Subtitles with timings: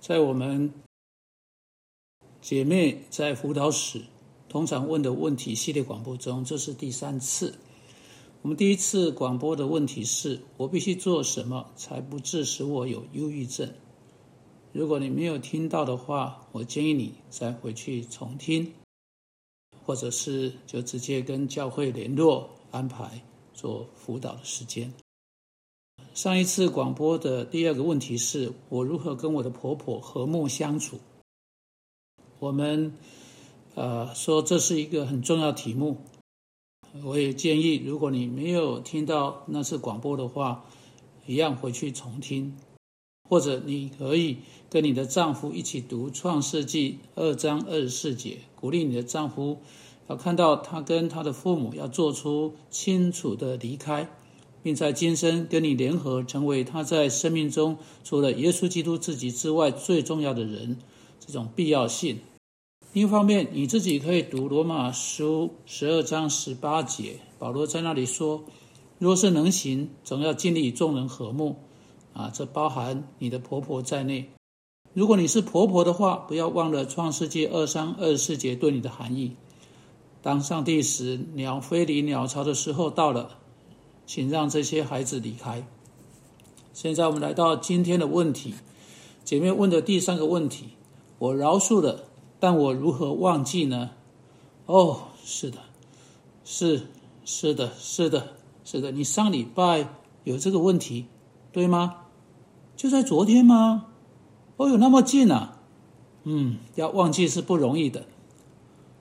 [0.00, 0.72] 在我们
[2.40, 4.00] 姐妹在辅导室
[4.48, 7.54] 通常问的问题系列广播中，这是第三次。
[8.40, 13.70] 我们第一次广播的问题是：我必须做什么才不致使我有忧郁症？
[14.72, 18.72] 如果你没有听到的话，我建议你再回去重听，
[19.84, 23.22] 或者是就直接跟教会联络安排
[23.52, 24.90] 做辅导的时间。
[26.12, 30.98] 上一次广播的第二个问题是我如何跟我的婆婆和睦相处。
[32.40, 32.94] 我们
[33.76, 35.98] 呃说这是一个很重要题目，
[37.04, 40.64] 我也建议如果你没有听到那次广播的话，
[41.26, 42.56] 一样回去重听，
[43.28, 44.38] 或者你可以
[44.68, 49.58] 跟你的丈夫一起读《创世纪》二章二十四节，鼓励你的丈夫
[50.08, 54.10] 要看到他跟他的父母要做出清楚的离开。
[54.62, 60.78] 并在今生跟你联合，成为他在生命中除了耶稣基督自己之外最重要的人，
[61.18, 62.18] 这种必要性。
[62.92, 68.44] 另一方面，你自己可以读罗马书十二章十八节，保罗在那里说
[68.98, 71.56] ：“若是能行，总要尽力与众人和睦。”
[72.12, 74.28] 啊，这包含你的婆婆在内。
[74.92, 79.36] 如果你是婆婆的话，不要忘了创世纪二三二四节对你的含义。
[80.20, 83.38] 当上帝使鸟飞离鸟巢的时候到了。
[84.10, 85.64] 请让这些孩子离开。
[86.72, 88.54] 现在我们来到今天的问题，
[89.22, 90.70] 姐妹问的第三个问题：
[91.20, 92.06] 我饶恕了，
[92.40, 93.90] 但我如何忘记呢？
[94.66, 95.58] 哦，是的，
[96.44, 96.88] 是
[97.24, 98.90] 是的，是的，是的。
[98.90, 99.88] 你上礼拜
[100.24, 101.06] 有这个问题，
[101.52, 102.06] 对吗？
[102.76, 103.86] 就在昨天吗？
[104.56, 105.60] 哦，有那么近啊？
[106.24, 108.06] 嗯，要忘记是不容易的。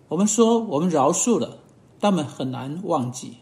[0.10, 1.58] 我们说我们饶恕了，
[2.00, 3.38] 但们很难忘记。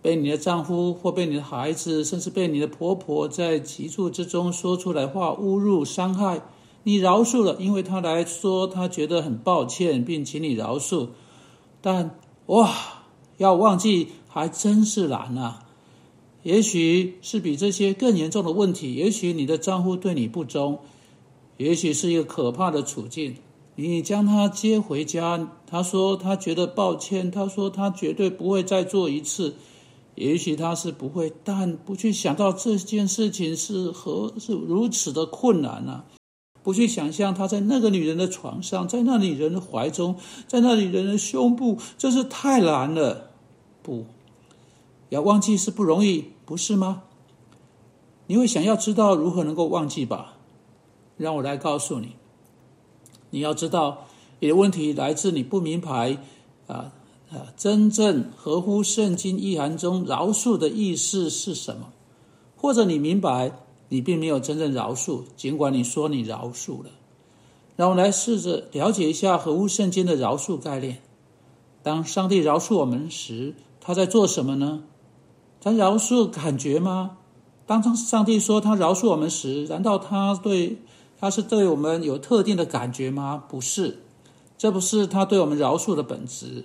[0.00, 6.42] 被你的丈夫或被你的孩子，甚至被你的婆婆在急促之中说出来话侮辱、伤害，
[6.84, 11.08] 你饶恕了，因为他来说他觉得很抱歉，并请你饶恕。
[11.80, 12.72] 但哇，
[13.36, 15.64] 要忘记还真是难啊！
[16.44, 20.78] 也许是比这些更严重的问题，也许你的丈夫对你不忠，
[21.56, 23.36] 也许是一个可怕的处境。
[23.74, 29.54] 你将他接回家，他说他觉得抱歉，他说他绝对不会再做一次。
[30.18, 36.04] 也许他是不会，但不去想到这件事情是何是如此的困难呢？
[36.64, 40.16] 不去想象他在那个女人的床上，在那女人的怀中，
[40.48, 43.30] 在那女人的胸部，真是太难了。
[43.80, 44.06] 不
[45.10, 47.04] 要忘记是不容易，不是吗？
[48.26, 50.34] 你会想要知道如何能够忘记吧？
[51.16, 52.16] 让我来告诉你，
[53.30, 54.06] 你要知道
[54.40, 56.18] 你的问题来自你不明白
[56.66, 56.92] 啊。
[57.30, 61.92] 啊，真正合乎圣经意涵中饶恕的意思是什么？
[62.56, 63.52] 或者你明白，
[63.90, 66.90] 你并没有真正饶恕，尽管你说你饶恕了。
[67.76, 71.02] 让我们来试着了解一下合乎圣经的饶恕概念。
[71.82, 74.82] 当上帝饶恕我们时，他在做什么呢？
[75.60, 77.18] 他饶恕感觉吗？
[77.66, 80.78] 当上帝说他饶恕我们时，难道他对
[81.20, 83.44] 他是对我们有特定的感觉吗？
[83.48, 84.02] 不是，
[84.56, 86.64] 这不是他对我们饶恕的本质。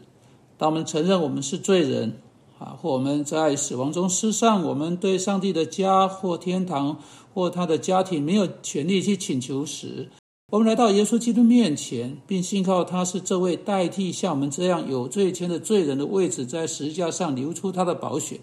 [0.58, 2.14] 当我们承认我们是罪人，
[2.60, 6.98] 啊，或我们在死亡中失丧，我们对上帝的家或天堂
[7.34, 10.10] 或他的家庭没有权利去请求时，
[10.52, 18.40] 我们来到耶稣基督面前，并信靠他是这位代替像我们这样有罪前的罪人的位置，在十字架上流出他的宝血。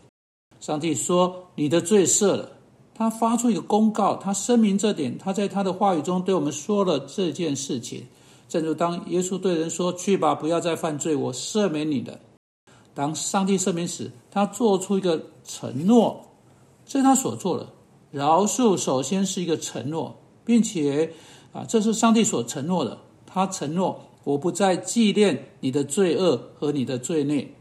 [0.58, 2.50] 上帝说：“你的罪赦了。”
[2.92, 8.06] 他发出一个公告，他声明这点，他在他的话语中对我们说了这件事情。
[8.50, 12.18] 正如当耶稣对人说：“去吧，不要再犯罪，我赦免你的。”
[12.92, 16.26] 当上帝赦免时，他做出一个承诺，
[16.84, 17.68] 这是他所做的。
[18.10, 21.12] 饶恕首先是一个承诺，并且
[21.52, 22.98] 啊，这是上帝所承诺的。
[23.24, 27.54] 他承诺：“我不再纪念你的罪恶和你的罪孽。”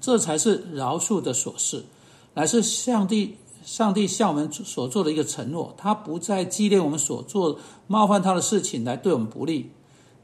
[0.00, 1.84] 这才是饶恕的所事，
[2.32, 5.74] 乃是上帝上帝向我们所做的一个承诺。
[5.76, 9.70] 他不再纪念我们所做冒犯他的事情，来对我们不利。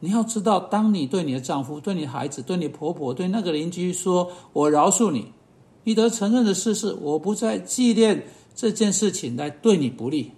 [0.01, 5.33] 你要知道，当你对你的丈夫、对你孩子、对你婆婆、对那个邻居说“我饶恕你”，
[5.85, 10.33] 你得承认的事是，我不再纪念这件事情来对你不利。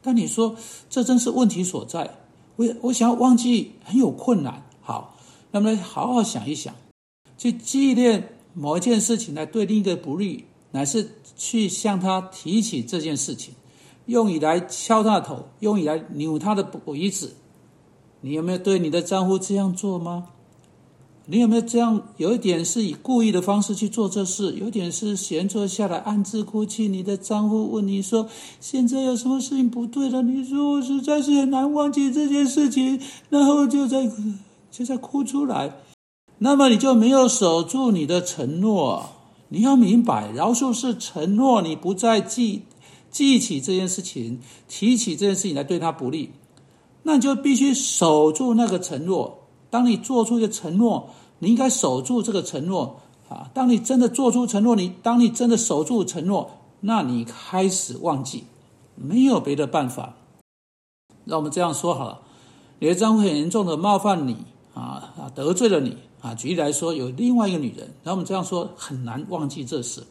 [0.00, 0.54] 但你说
[0.88, 2.08] 这真是问题所在，
[2.56, 4.64] 我我想要忘记很有困难。
[4.80, 5.16] 好，
[5.50, 6.74] 那么好好想一想，
[7.36, 13.52] 去纪念某一件事情来对另一个不利，乃是去向他提起这件事情，
[14.06, 17.34] 用以来敲他的头，用以来扭他的脖子。
[18.22, 20.26] 你有没有对你的丈夫这样做吗？
[21.26, 22.02] 你有没有这样？
[22.16, 26.88] 有一点是以故意的方式去做这事，有点是闲坐下来暗自哭泣。
[26.88, 28.28] 你的丈夫问你说
[28.58, 33.00] ：“现在有什么事情不对了？”你说：“我实在是很难忘记这件事情。”
[33.30, 34.10] 然后就在
[34.72, 35.76] 就在哭出来。
[36.38, 39.10] 那么你就没有守住你的承诺。
[39.50, 42.62] 你要明白，饶恕是承诺，你不再记
[43.10, 46.30] 记起这件事情，提起这件事情来对他不利，
[47.02, 49.38] 那你就必须守住那个承诺。
[49.70, 51.08] 当你做出一个承诺，
[51.38, 53.48] 你应该守住这个承诺啊！
[53.54, 56.50] 当你真的做出承诺，你当你真的守住承诺，
[56.80, 58.44] 那你开始忘记，
[58.96, 60.14] 没有别的办法。
[61.24, 62.20] 让我们这样说好了：
[62.80, 64.36] 你的丈夫很严重的冒犯你
[64.74, 66.34] 啊啊，得罪了你啊。
[66.34, 70.02] 举例来说，有另外一个女人，那我们这样说很难忘记这事。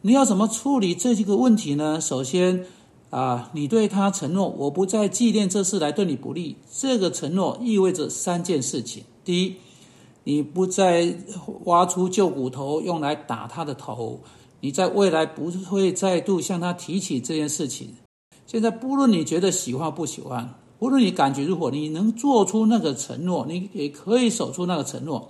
[0.00, 2.00] 你要怎么处理这几个问题呢？
[2.00, 2.64] 首先。
[3.10, 6.56] 啊，你对他承诺，我不再纪念这事来对你不利。
[6.72, 9.56] 这个承诺意味着三件事情：第一，
[10.22, 11.16] 你不再
[11.64, 14.20] 挖出旧骨头用来打他的头；
[14.60, 17.96] 你在未来不会再度向他提起这件事情。
[18.46, 25.29] 现在，不论你觉得喜欢不喜欢，不论你感觉如何，你能做出那个承诺，你也可以守住那个承诺。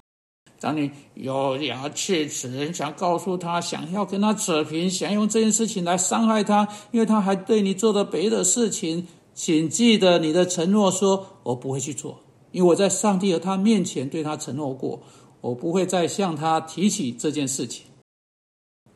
[0.60, 12.20] 当你咬牙切齿，想告诉他，想要跟他扯平，想用这件事情来伤害他，因为他还对你做了别的事情，请记得你的承诺，说我不会去做，
[12.52, 15.00] 因为我在上帝和他面前对他承诺过，
[15.40, 17.86] 我不会再向他提起这件事情。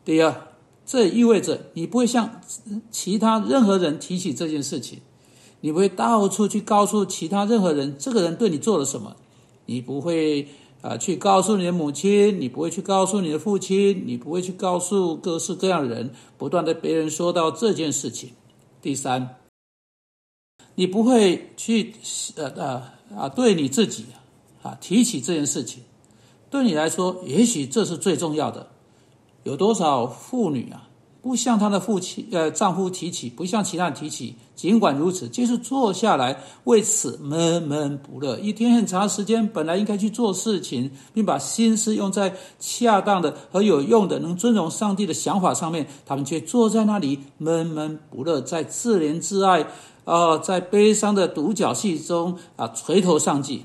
[0.04, 0.48] 第二，
[0.84, 2.42] 这意味着你不会向
[2.90, 4.98] 其他任何人提起这件事情，
[5.62, 9.16] 你不会到处去告诉其他任何人这个人对你做了什么，
[9.64, 10.46] 你不会。
[10.84, 18.32] 啊，去告诉你的母亲，你不会去告诉你的父亲，你不会去告诉各式各样的人，不断的别人说到这件事情。
[18.82, 19.36] 第三，
[20.74, 21.94] 你不会去
[22.36, 22.82] 呃呃
[23.16, 24.04] 啊，对你自己
[24.62, 25.82] 啊提起这件事情。
[26.50, 28.68] 对你来说，也许这是最重要的。
[29.44, 30.90] 有多少妇女啊？
[31.24, 34.36] 不向她的父亲、呃丈夫提起，不向其他人提起。
[34.54, 38.38] 尽管如此，就是坐下来为此闷闷不乐。
[38.38, 49.66] 一天很长时间，本来应该去做事情，并把心思用在恰当的和有用的、能尊荣上帝的想法上面，他们却坐在那里闷闷不乐，在自怜自爱
[50.04, 53.64] 啊，在悲伤的独角戏中啊垂头丧气。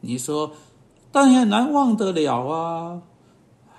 [0.00, 0.52] 你说，
[1.12, 3.02] 但也难忘得了啊！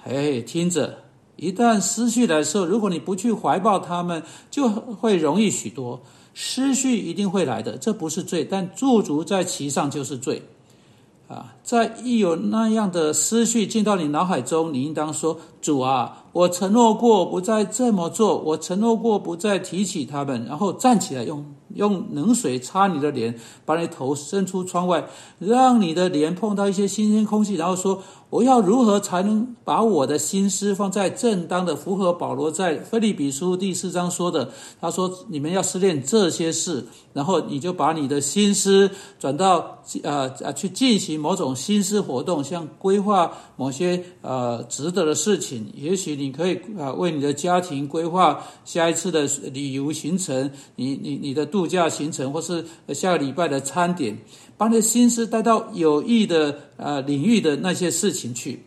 [0.03, 0.99] 哎，听着。
[1.41, 4.21] 一旦失去的时候，如果你不去怀抱他们，
[4.51, 5.99] 就会容易许多。
[6.35, 10.43] 失去一定会来的，这不是罪，但驻足在其上就是罪。
[11.27, 25.07] 啊，在一有那样的思绪进到你脑海中，你应当说：“主啊，我承诺过不再这么做，我承诺过不再提起他们。”然后站起来，用用冷水擦你的脸，把你头伸出窗外，
[25.39, 28.01] 让你的脸碰到一些新鲜空气，然后说。
[28.31, 34.49] 我要如何才能把我的心思放在正当的，符合保罗在菲利比书第四章说的？
[34.79, 45.50] 他说：“你们要思念这些事，然后你就把你的心思转到呃呃去进行某种心思活动，像规划某些呃值得的事情。
[45.75, 54.17] 也许你可以啊为你的家庭规划下一次的旅游行程，你你你的度假行程，或是下个礼拜的餐点。”
[54.61, 58.63] 把你的心思带到有益的呃领域的那些事情去，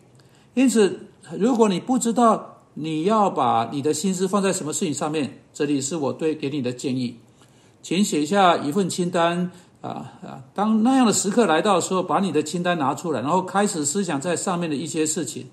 [0.53, 1.07] 因此，
[1.39, 7.15] 如果你不知道你要把你的心思放在什么事情上面，这里是我对给你的建议，
[7.81, 9.49] 请写下一份清单
[9.79, 10.43] 啊啊！
[10.53, 15.45] 当那样的时刻来到的时候，把你的清单拿出来，然后开始思想在上面的一些事情。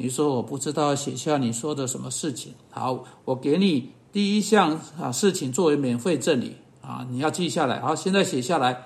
[0.00, 6.54] 你说我不知道写下你说的什么事情，好，我给你第一项啊事情作为免费赠礼。
[6.80, 8.84] 啊，你要记下来，好，现在写下来。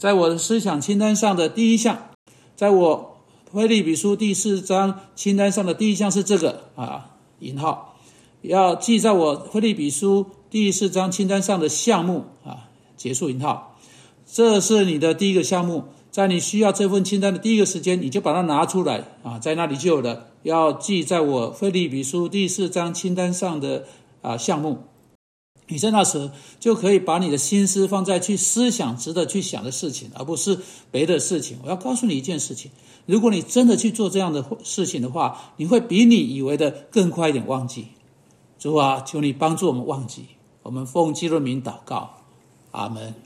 [0.00, 2.10] 在我的思想清单上的第一项，
[2.54, 3.16] 在我
[3.52, 6.62] 菲利比书第四章清单上的第一项是这个。
[6.76, 7.96] 啊，引号，
[8.42, 12.24] 要记在我菲利比书第四章清单上的项目。
[12.44, 13.76] 啊，结束引号，
[14.24, 23.86] 这是你的第一个项目，在你需要这份清单的第一个时间，你就把它拿出来啊，在那里就有了，要记在我菲利比书第四章清单上的
[24.20, 24.78] 啊项目。
[25.68, 30.58] 你在那时就可以把你的心思放在去思想、值得去想的事情，而不是
[30.90, 31.56] 别的事情。
[31.64, 32.70] 我要告诉你一件事情：
[33.06, 37.86] 如果你真的去做这样的事情的话，你会比你以为的更快一点忘记。
[38.58, 40.26] 主啊，求你帮助我们忘记。
[40.62, 42.18] 我们奉基督名祷告，
[42.72, 43.14] 阿门。